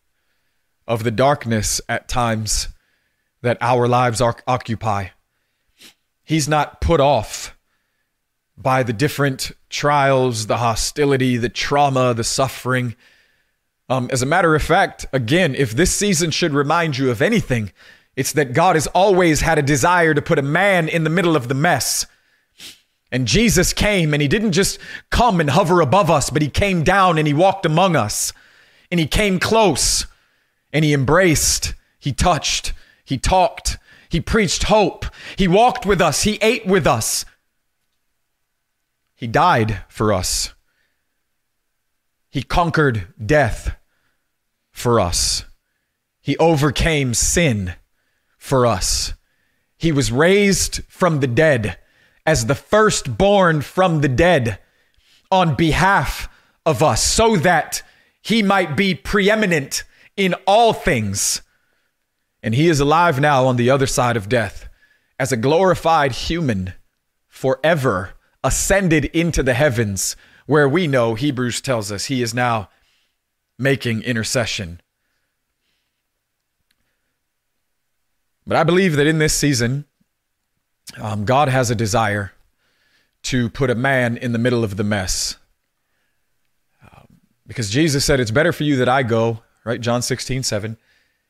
[0.87, 2.69] of the darkness at times
[3.43, 5.09] that our lives are, occupy.
[6.25, 7.57] He's not put off
[8.57, 12.97] by the different trials, the hostility, the trauma, the suffering.
[13.89, 17.73] Um, as a matter of fact, again, if this season should remind you of anything,
[18.19, 21.37] it's that God has always had a desire to put a man in the middle
[21.37, 22.05] of the mess.
[23.13, 26.83] And Jesus came and he didn't just come and hover above us, but he came
[26.83, 28.33] down and he walked among us.
[28.91, 30.05] And he came close
[30.73, 32.73] and he embraced, he touched,
[33.05, 33.79] he talked,
[34.09, 37.25] he preached hope, he walked with us, he ate with us.
[39.15, 40.55] He died for us.
[42.31, 43.77] He conquered death
[44.73, 45.45] for us.
[46.21, 47.75] He overcame sin
[48.38, 49.12] for us.
[49.77, 51.79] He was raised from the dead
[52.24, 54.59] as the firstborn from the dead
[55.31, 56.29] on behalf
[56.64, 57.83] of us so that
[58.22, 59.85] he might be preeminent
[60.16, 61.42] in all things.
[62.42, 64.68] And he is alive now on the other side of death
[65.18, 66.74] as a glorified human
[67.27, 72.68] forever ascended into the heavens where we know Hebrews tells us he is now
[73.59, 74.81] making intercession
[78.49, 79.85] But I believe that in this season,
[80.99, 82.33] um, God has a desire
[83.25, 85.37] to put a man in the middle of the mess.
[86.83, 89.79] Um, because Jesus said, It's better for you that I go, right?
[89.79, 90.79] John 16, 7.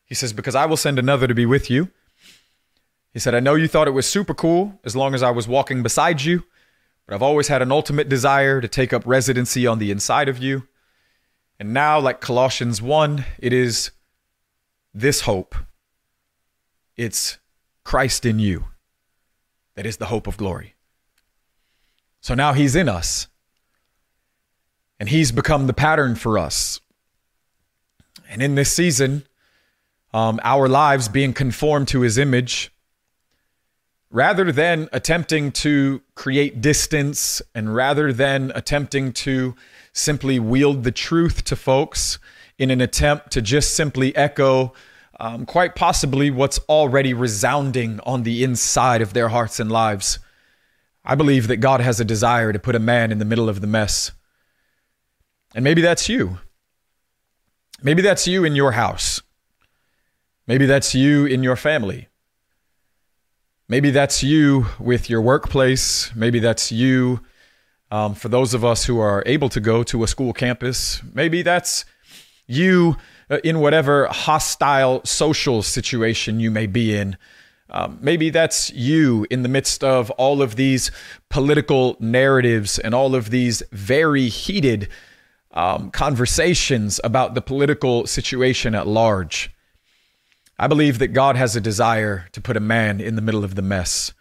[0.07, 1.91] He says, Because I will send another to be with you.
[3.13, 5.49] He said, I know you thought it was super cool as long as I was
[5.49, 6.45] walking beside you,
[7.05, 10.39] but I've always had an ultimate desire to take up residency on the inside of
[10.39, 10.69] you.
[11.59, 13.91] And now, like Colossians 1, it is
[14.95, 15.57] this hope
[16.99, 17.39] it's
[17.85, 18.67] Christ in you
[19.77, 20.75] that is the hope of glory.
[22.21, 23.29] So now he's in us.
[25.01, 26.81] And he's become the pattern for us.
[28.29, 29.25] And in this season,
[30.13, 32.73] um, our lives being conformed to his image,
[34.11, 39.55] rather than attempting to create distance and rather than attempting to
[39.93, 42.19] simply wield the truth to folks
[42.59, 44.73] in an attempt to just simply echo
[45.19, 50.19] um, quite possibly what's already resounding on the inside of their hearts and lives.
[51.05, 53.61] I believe that God has a desire to put a man in the middle of
[53.61, 54.13] the mess.
[55.55, 56.39] And maybe that's you.
[57.83, 59.23] Maybe that's you in your house.
[60.47, 62.09] Maybe that's you in your family.
[63.69, 66.15] Maybe that's you with your workplace.
[66.15, 67.21] Maybe that's you
[67.91, 71.03] um, for those of us who are able to go to a school campus.
[71.15, 71.85] Maybe that's
[72.47, 72.97] you
[73.45, 77.17] in whatever hostile social situation you may be in.
[77.71, 80.91] Um, maybe that's you in the midst of all of these
[81.29, 84.89] political narratives and all of these very heated
[85.53, 89.51] um, conversations about the political situation at large.
[90.59, 93.55] I believe that God has a desire to put a man in the middle of
[93.55, 94.13] the mess.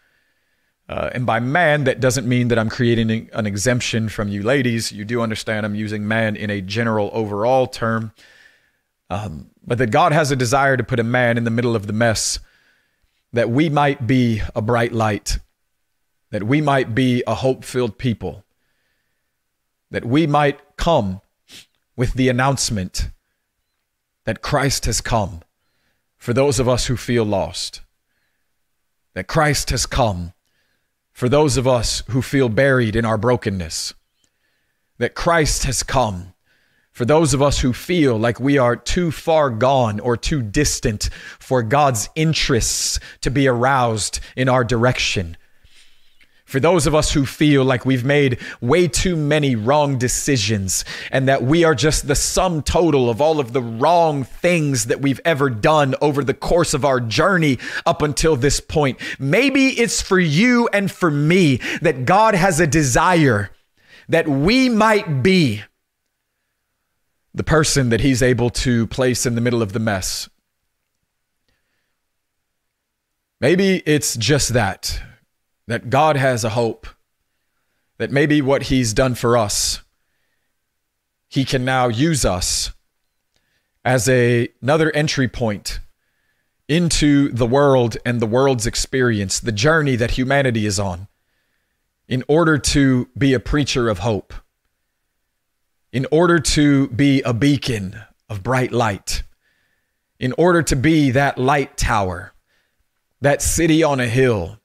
[0.88, 4.90] Uh, and by man, that doesn't mean that I'm creating an exemption from you ladies.
[4.92, 8.12] You do understand I'm using man in a general overall term.
[9.10, 11.86] Um, but that God has a desire to put a man in the middle of
[11.86, 12.38] the mess,
[13.32, 15.38] that we might be a bright light,
[16.30, 18.44] that we might be a hope filled people,
[19.90, 21.20] that we might come
[21.96, 23.10] with the announcement
[24.24, 25.40] that Christ has come
[26.18, 27.80] for those of us who feel lost,
[29.14, 30.32] that Christ has come
[31.12, 33.94] for those of us who feel buried in our brokenness,
[34.98, 36.34] that Christ has come
[36.98, 41.10] for those of us who feel like we are too far gone or too distant
[41.38, 45.36] for God's interests to be aroused in our direction
[46.44, 51.28] for those of us who feel like we've made way too many wrong decisions and
[51.28, 55.20] that we are just the sum total of all of the wrong things that we've
[55.24, 58.98] ever done over the course of our journey up until this point.
[59.20, 63.50] Maybe it's for you and for me that God has a desire
[64.08, 65.62] that we might be
[67.38, 70.28] the person that He's able to place in the middle of the mess.
[73.40, 75.00] Maybe it's just that
[75.68, 76.86] that God has a hope,
[77.98, 79.82] that maybe what He's done for us,
[81.28, 82.72] He can now use us
[83.84, 85.78] as a, another entry point
[86.68, 91.06] into the world and the world's experience, the journey that humanity is on,
[92.08, 94.34] in order to be a preacher of hope,
[95.92, 99.22] in order to be a beacon of bright light,
[100.18, 102.32] in order to be that light tower,
[103.20, 104.58] that city on a hill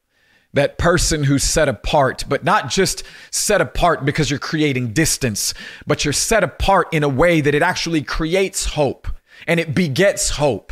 [0.54, 5.54] that person who's set apart, but not just set apart because you're creating distance,
[5.88, 9.08] but you're set apart in a way that it actually creates hope
[9.48, 10.72] and it begets hope.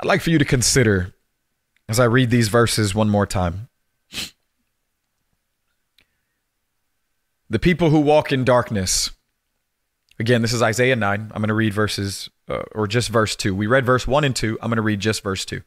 [0.00, 1.12] I'd like for you to consider
[1.86, 3.68] as I read these verses one more time.
[7.50, 9.10] The people who walk in darkness.
[10.20, 11.32] Again, this is Isaiah 9.
[11.34, 13.52] I'm going to read verses, uh, or just verse 2.
[13.52, 14.56] We read verse 1 and 2.
[14.62, 15.60] I'm going to read just verse 2.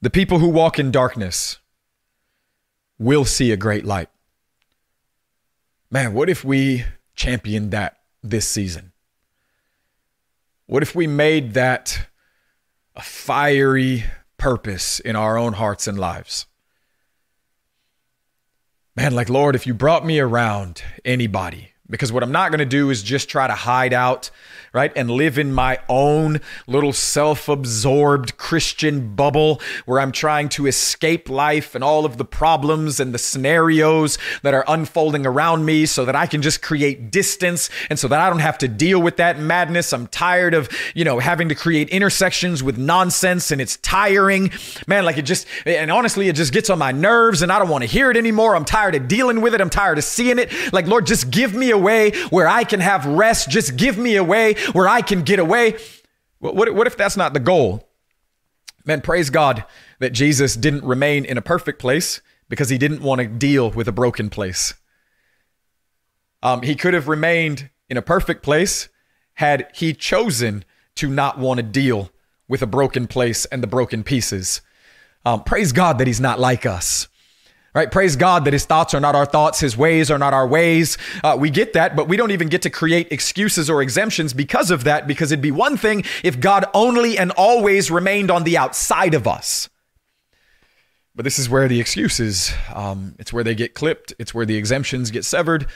[0.00, 1.58] The people who walk in darkness
[2.98, 4.08] will see a great light.
[5.88, 8.90] Man, what if we championed that this season?
[10.66, 12.08] What if we made that
[12.96, 14.04] a fiery
[14.36, 16.46] purpose in our own hearts and lives?
[18.94, 22.64] Man, like, Lord, if you brought me around anybody, because what I'm not going to
[22.64, 24.30] do is just try to hide out
[24.72, 24.92] right?
[24.96, 31.28] And live in my own little self absorbed Christian bubble where I'm trying to escape
[31.28, 36.04] life and all of the problems and the scenarios that are unfolding around me so
[36.04, 39.18] that I can just create distance and so that I don't have to deal with
[39.18, 39.92] that madness.
[39.92, 44.50] I'm tired of, you know, having to create intersections with nonsense and it's tiring.
[44.86, 47.68] Man, like it just, and honestly, it just gets on my nerves and I don't
[47.68, 48.56] want to hear it anymore.
[48.56, 49.60] I'm tired of dealing with it.
[49.60, 50.50] I'm tired of seeing it.
[50.72, 53.50] Like, Lord, just give me a way where I can have rest.
[53.50, 55.78] Just give me a way where I can get away.
[56.38, 57.88] What, what if that's not the goal?
[58.84, 59.64] Man, praise God
[60.00, 63.86] that Jesus didn't remain in a perfect place because he didn't want to deal with
[63.86, 64.74] a broken place.
[66.42, 68.88] Um, he could have remained in a perfect place
[69.34, 70.64] had he chosen
[70.96, 72.10] to not want to deal
[72.48, 74.60] with a broken place and the broken pieces.
[75.24, 77.08] Um, praise God that he's not like us.
[77.74, 77.90] Right?
[77.90, 80.98] Praise God that his thoughts are not our thoughts, his ways are not our ways.
[81.24, 84.70] Uh, we get that, but we don't even get to create excuses or exemptions because
[84.70, 88.58] of that, because it'd be one thing if God only and always remained on the
[88.58, 89.70] outside of us.
[91.14, 94.56] But this is where the excuses, um, it's where they get clipped, it's where the
[94.56, 95.66] exemptions get severed.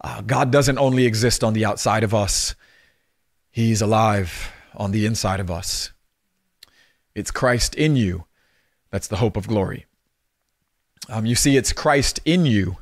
[0.00, 2.54] Uh, God doesn't only exist on the outside of us,
[3.50, 5.90] He's alive on the inside of us.
[7.14, 8.26] It's Christ in you.
[8.90, 9.86] That's the hope of glory.
[11.08, 12.76] Um, you see, it's Christ in you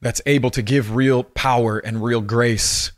[0.00, 2.92] that's able to give real power and real grace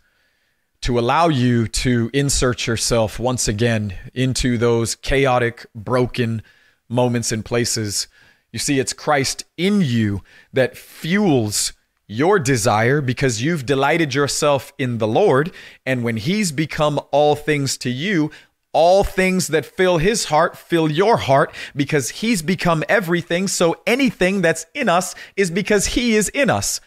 [0.83, 6.43] to allow you to insert yourself once again into those chaotic, broken
[6.89, 8.09] moments and places.
[8.53, 11.73] You see, it's Christ in you that fuels
[12.07, 15.53] your desire because you've delighted yourself in the Lord.
[15.87, 18.31] And when He's become all things to you,
[18.73, 23.49] all things that fill his heart fill your heart because he's become everything.
[23.49, 26.81] So anything that's in us is because he is in us.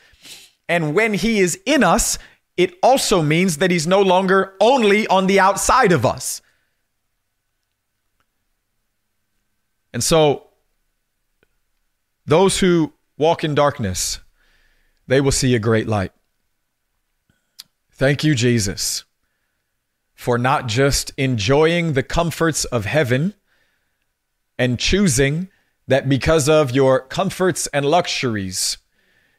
[0.68, 2.18] And when he is in us,
[2.58, 6.42] it also means that he's no longer only on the outside of us.
[9.94, 10.48] And so,
[12.26, 14.20] those who walk in darkness,
[15.08, 16.12] they will see a great light.
[17.92, 19.05] Thank you, Jesus,
[20.16, 23.34] for not just enjoying the comforts of heaven
[24.58, 25.50] and choosing
[25.88, 28.78] that because of your comforts and luxuries,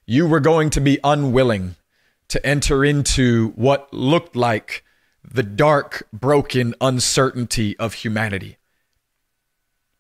[0.05, 1.75] you were going to be unwilling
[2.29, 4.85] to enter into what looked like
[5.25, 8.59] the dark, broken uncertainty of humanity.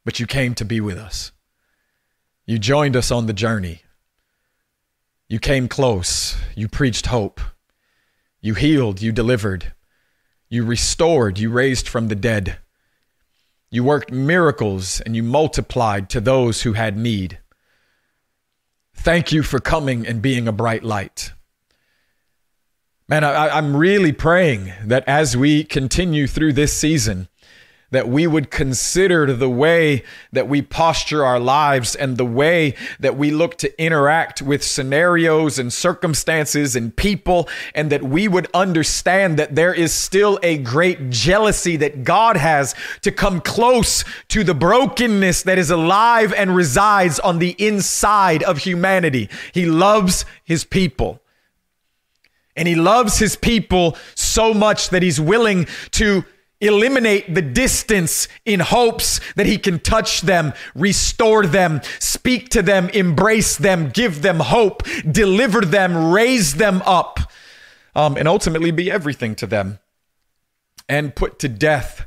[0.04, 1.32] But you came to be with us.
[2.44, 3.82] You joined us on the journey.
[5.28, 6.36] You came close.
[6.54, 7.40] You preached hope.
[8.40, 9.02] You healed.
[9.02, 9.72] You delivered.
[10.48, 11.38] You restored.
[11.38, 12.58] You raised from the dead.
[13.70, 17.38] You worked miracles and you multiplied to those who had need.
[18.94, 21.32] Thank you for coming and being a bright light.
[23.08, 27.28] Man, I, am really praying that as we continue through this season,
[27.90, 33.16] that we would consider the way that we posture our lives and the way that
[33.16, 39.38] we look to interact with scenarios and circumstances and people, and that we would understand
[39.38, 44.54] that there is still a great jealousy that God has to come close to the
[44.54, 49.28] brokenness that is alive and resides on the inside of humanity.
[49.52, 51.20] He loves his people.
[52.56, 56.24] And he loves his people so much that he's willing to
[56.60, 62.88] eliminate the distance in hopes that he can touch them, restore them, speak to them,
[62.90, 67.20] embrace them, give them hope, deliver them, raise them up,
[67.94, 69.78] um, and ultimately be everything to them
[70.88, 72.06] and put to death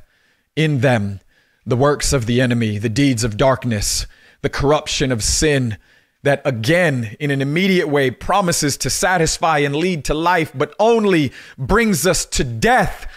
[0.55, 1.19] in them
[1.65, 4.07] the works of the enemy, the deeds of darkness,
[4.41, 5.77] the corruption of sin,
[6.23, 11.31] that again, in an immediate way, promises to satisfy and lead to life, but only
[11.57, 13.07] brings us to death.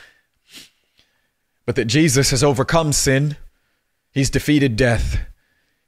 [1.65, 3.37] But that Jesus has overcome sin,
[4.11, 5.19] he's defeated death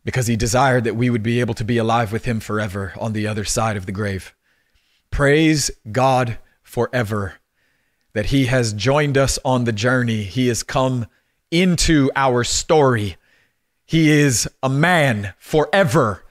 [0.05, 3.13] because he desired that we would be able to be alive with him forever on
[3.13, 4.35] the other side of the grave.
[5.11, 7.35] Praise God forever
[8.13, 10.23] that he has joined us on the journey.
[10.23, 11.07] He has come
[11.51, 13.17] into our story.
[13.85, 16.25] He is a man forever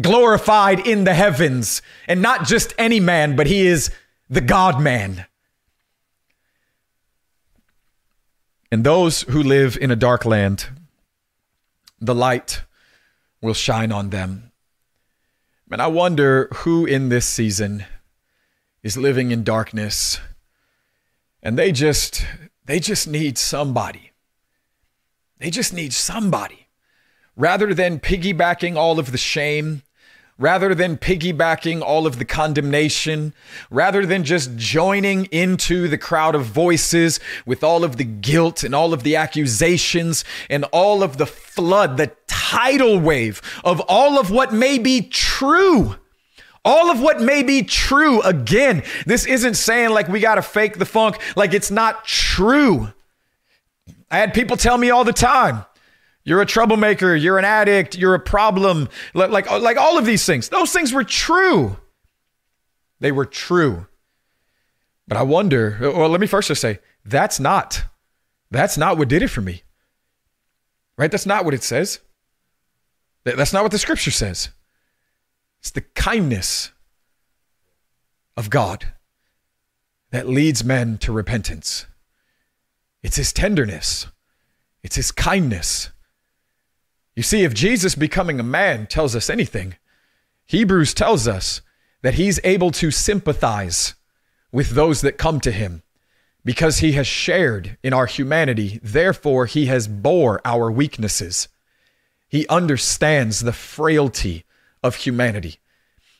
[0.00, 3.90] glorified in the heavens, and not just any man, but he is
[4.28, 5.26] the God man.
[8.74, 10.66] And those who live in a dark land,
[12.00, 12.62] the light
[13.40, 14.50] will shine on them.
[15.70, 17.84] And I wonder who in this season
[18.82, 20.18] is living in darkness
[21.40, 22.26] and they just
[22.64, 24.10] they just need somebody.
[25.38, 26.66] They just need somebody
[27.36, 29.82] rather than piggybacking all of the shame,
[30.38, 33.32] rather than piggybacking all of the condemnation,
[33.70, 38.74] rather than just joining into the crowd of voices with all of the guilt and
[38.74, 44.30] all of the accusations and all of the flood, the tidal wave of all of
[44.30, 45.96] what may be true.
[46.66, 48.22] All of what may be true.
[48.22, 52.90] Again, this isn't saying like we got to fake the funk, like it's not true.
[54.10, 55.66] I had people tell me all the time,
[56.24, 57.14] you're a troublemaker.
[57.14, 57.96] You're an addict.
[57.96, 58.88] You're a problem.
[59.12, 60.48] Like, uh, like all of these things.
[60.48, 61.76] Those things were true.
[63.00, 63.86] They were true.
[65.06, 67.84] But I wonder, uh, well, let me first just say that's not,
[68.50, 69.62] that's not what did it for me.
[70.96, 71.10] Right?
[71.10, 72.00] That's not what it says.
[73.24, 74.48] That's not what the scripture says.
[75.60, 76.72] It's the kindness
[78.36, 78.92] of God
[80.10, 81.86] that leads men to repentance.
[83.02, 84.06] It's his tenderness.
[84.82, 85.90] It's his kindness
[87.16, 89.76] you see, if Jesus becoming a man tells us anything,
[90.46, 91.60] Hebrews tells us
[92.02, 93.94] that he's able to sympathize
[94.52, 95.82] with those that come to him
[96.44, 98.78] because he has shared in our humanity.
[98.82, 101.48] Therefore, he has bore our weaknesses.
[102.28, 104.44] He understands the frailty
[104.82, 105.56] of humanity.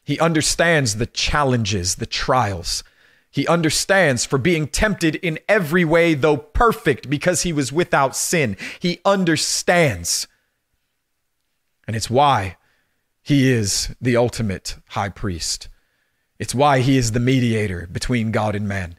[0.02, 2.84] He understands the challenges, the trials.
[3.30, 8.56] He understands for being tempted in every way, though perfect, because he was without sin.
[8.78, 10.28] He understands.
[11.86, 12.56] And it's why
[13.22, 15.68] he is the ultimate high priest.
[16.38, 18.98] It's why he is the mediator between God and man.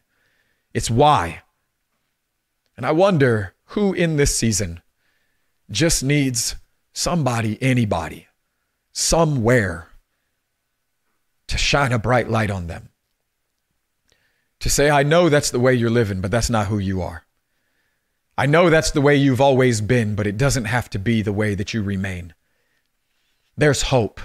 [0.74, 1.42] It's why.
[2.78, 4.82] And I wonder who in this season
[5.70, 6.56] just needs
[6.94, 8.28] somebody, anybody,
[8.92, 9.88] somewhere
[11.48, 12.90] to shine a bright light on them.
[14.60, 17.26] To say, I know that's the way you're living, but that's not who you are.
[18.38, 21.34] I know that's the way you've always been, but it doesn't have to be the
[21.34, 22.34] way that you remain.
[23.58, 24.20] There's hope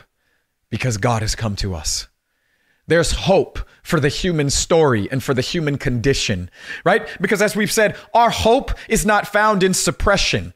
[0.71, 2.09] because God has come to us.
[2.87, 6.51] There's hope for the human story and for the human condition,
[6.85, 7.09] right?
[7.21, 10.55] Because as we've said, our hope is not found in suppression.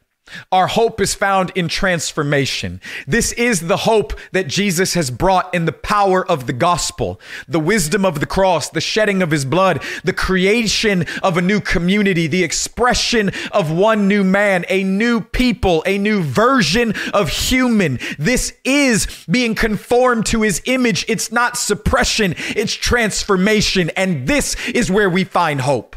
[0.50, 2.80] Our hope is found in transformation.
[3.06, 7.60] This is the hope that Jesus has brought in the power of the gospel, the
[7.60, 12.26] wisdom of the cross, the shedding of his blood, the creation of a new community,
[12.26, 17.98] the expression of one new man, a new people, a new version of human.
[18.18, 21.04] This is being conformed to his image.
[21.06, 23.90] It's not suppression, it's transformation.
[23.90, 25.96] And this is where we find hope.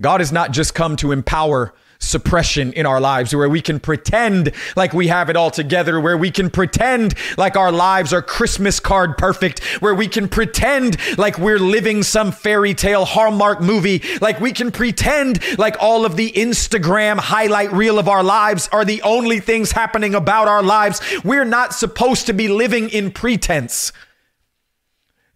[0.00, 1.72] God has not just come to empower
[2.04, 6.16] suppression in our lives, where we can pretend like we have it all together, where
[6.16, 11.38] we can pretend like our lives are Christmas card perfect, where we can pretend like
[11.38, 16.30] we're living some fairy tale Hallmark movie, like we can pretend like all of the
[16.32, 21.00] Instagram highlight reel of our lives are the only things happening about our lives.
[21.24, 23.92] We're not supposed to be living in pretense.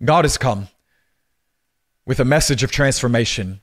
[0.04, 0.68] God has come
[2.06, 3.60] with a message of transformation.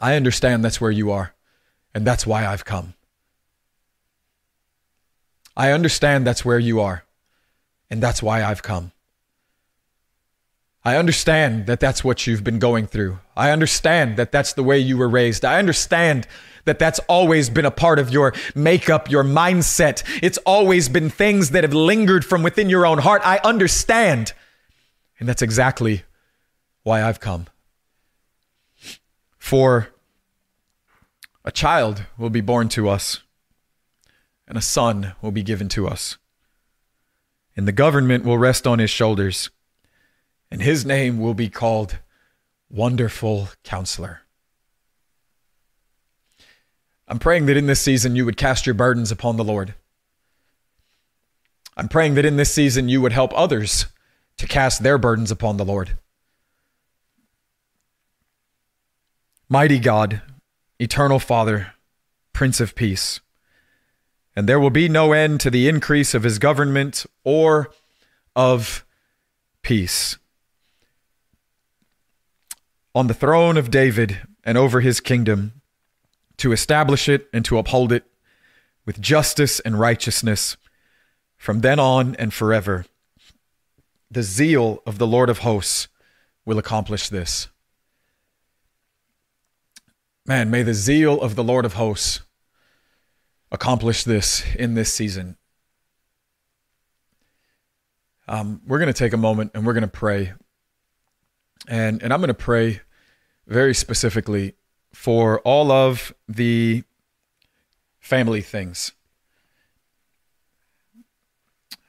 [0.00, 1.33] I understand that's where you are.
[1.94, 2.94] And that's why I've come.
[5.56, 7.04] I understand that's where you are.
[7.88, 8.90] And that's why I've come.
[10.84, 13.18] I understand that that's what you've been going through.
[13.36, 15.44] I understand that that's the way you were raised.
[15.44, 16.26] I understand
[16.66, 20.02] that that's always been a part of your makeup, your mindset.
[20.22, 23.22] It's always been things that have lingered from within your own heart.
[23.24, 24.32] I understand.
[25.18, 26.02] And that's exactly
[26.82, 27.46] why I've come.
[29.38, 29.88] For
[31.44, 33.20] a child will be born to us,
[34.48, 36.16] and a son will be given to us.
[37.56, 39.50] And the government will rest on his shoulders,
[40.50, 41.98] and his name will be called
[42.70, 44.22] Wonderful Counselor.
[47.06, 49.74] I'm praying that in this season you would cast your burdens upon the Lord.
[51.76, 53.86] I'm praying that in this season you would help others
[54.38, 55.98] to cast their burdens upon the Lord.
[59.48, 60.22] Mighty God,
[60.78, 61.74] Eternal Father,
[62.32, 63.20] Prince of Peace.
[64.36, 67.70] And there will be no end to the increase of his government or
[68.34, 68.84] of
[69.62, 70.18] peace.
[72.94, 75.60] On the throne of David and over his kingdom,
[76.36, 78.04] to establish it and to uphold it
[78.84, 80.56] with justice and righteousness
[81.36, 82.86] from then on and forever.
[84.10, 85.88] The zeal of the Lord of hosts
[86.44, 87.48] will accomplish this.
[90.26, 92.22] Man, may the zeal of the Lord of hosts
[93.52, 95.36] accomplish this in this season.
[98.26, 100.32] Um, we're going to take a moment and we're going to pray.
[101.68, 102.80] And, and I'm going to pray
[103.46, 104.54] very specifically
[104.94, 106.84] for all of the
[108.00, 108.92] family things.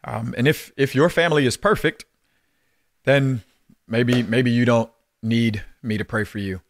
[0.03, 2.03] Um, and if if your family is perfect,
[3.05, 3.43] then
[3.87, 4.91] maybe maybe you don't
[5.23, 6.61] need me to pray for you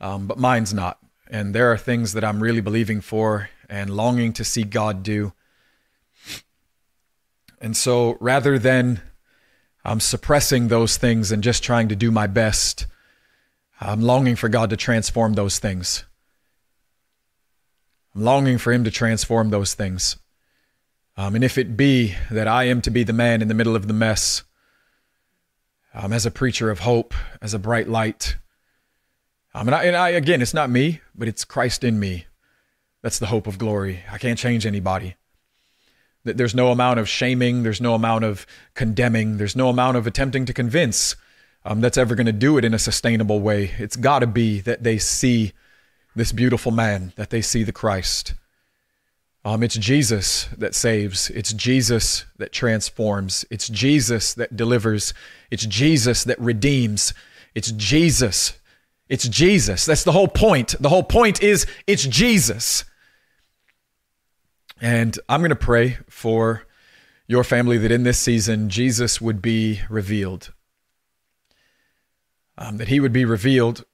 [0.00, 0.98] um, but mine's not.
[1.28, 5.32] And there are things that I'm really believing for and longing to see God do.
[7.60, 9.00] And so rather than
[9.84, 12.86] um, suppressing those things and just trying to do my best,
[13.80, 16.04] I'm longing for God to transform those things.
[18.14, 20.16] I'm longing for Him to transform those things.
[21.16, 23.76] Um, and if it be that I am to be the man in the middle
[23.76, 24.42] of the mess,
[25.92, 28.36] um, as a preacher of hope, as a bright light,
[29.54, 32.26] um, and, I, and I, again, it's not me, but it's Christ in me.
[33.02, 34.00] That's the hope of glory.
[34.10, 35.14] I can't change anybody.
[36.24, 40.46] There's no amount of shaming, there's no amount of condemning, there's no amount of attempting
[40.46, 41.16] to convince
[41.66, 43.72] um, that's ever going to do it in a sustainable way.
[43.78, 45.52] It's got to be that they see
[46.16, 48.34] this beautiful man, that they see the Christ.
[49.44, 51.28] Um, it's Jesus that saves.
[51.30, 53.44] It's Jesus that transforms.
[53.50, 55.12] It's Jesus that delivers.
[55.50, 57.12] It's Jesus that redeems.
[57.54, 58.54] It's Jesus
[59.14, 59.86] it's Jesus.
[59.86, 60.74] That's the whole point.
[60.80, 62.84] The whole point is it's Jesus.
[64.80, 66.66] And I'm going to pray for
[67.28, 70.52] your family that in this season, Jesus would be revealed.
[72.58, 73.84] Um, that he would be revealed,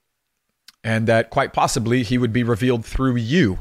[0.83, 3.59] and that quite possibly he would be revealed through you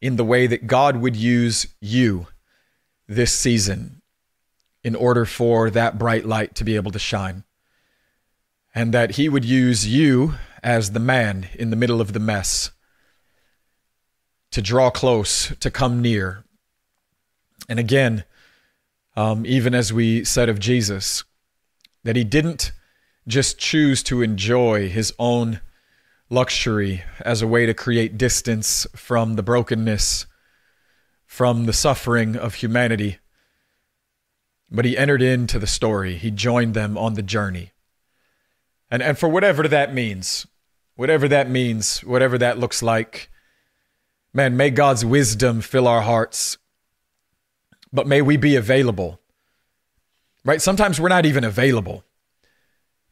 [0.00, 2.26] in the way that God would use you
[3.06, 4.02] this season
[4.82, 7.44] in order for that bright light to be able to shine.
[8.74, 10.34] And that he would use you
[10.64, 12.70] as the man in the middle of the mess
[14.50, 16.42] to draw close, to come near.
[17.68, 18.24] And again,
[19.14, 21.22] um, even as we said of Jesus,
[22.02, 22.72] that he didn't
[23.28, 25.60] just choose to enjoy his own
[26.30, 30.26] luxury as a way to create distance from the brokenness,
[31.26, 33.18] from the suffering of humanity,
[34.70, 36.16] but he entered into the story.
[36.16, 37.72] He joined them on the journey.
[38.90, 40.46] And, and for whatever that means,
[40.96, 43.30] whatever that means, whatever that looks like,
[44.36, 46.58] Man, may God's wisdom fill our hearts,
[47.92, 49.20] but may we be available.
[50.44, 50.60] Right?
[50.60, 52.04] Sometimes we're not even available.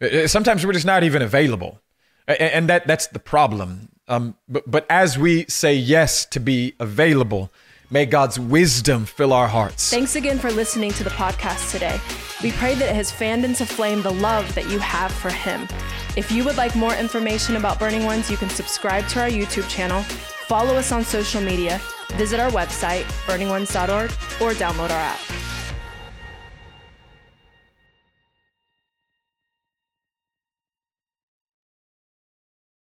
[0.02, 1.80] Uh, uh, sometimes we're just not even available.
[2.26, 3.88] And that, that's the problem.
[4.08, 7.52] Um, but, but as we say yes to be available,
[7.88, 9.90] may God's wisdom fill our hearts.
[9.90, 12.00] Thanks again for listening to the podcast today.
[12.42, 15.68] We pray that it has fanned into flame the love that you have for Him.
[16.16, 19.68] If you would like more information about Burning Ones, you can subscribe to our YouTube
[19.68, 20.04] channel
[20.52, 21.80] Follow us on social media,
[22.18, 25.51] visit our website, burningones.org, or download our app.